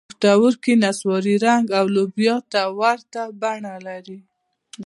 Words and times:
پښتورګي 0.07 0.73
نسواري 0.83 1.35
رنګ 1.45 1.65
او 1.79 1.85
لوبیا 1.95 2.35
ته 2.51 2.61
ورته 2.79 3.21
بڼه 3.41 3.75
لري. 3.87 4.19